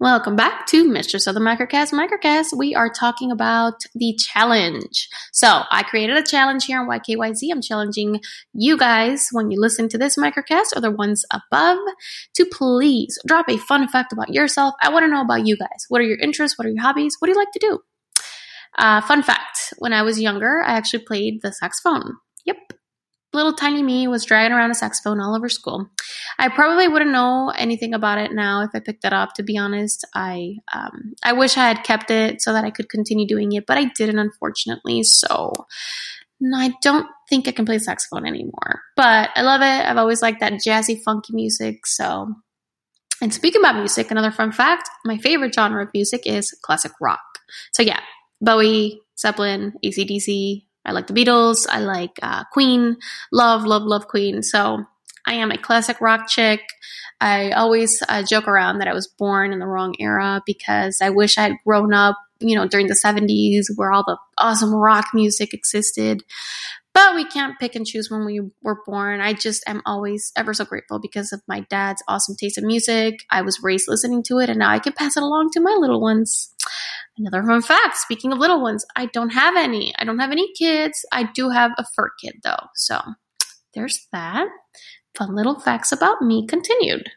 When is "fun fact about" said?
13.56-14.32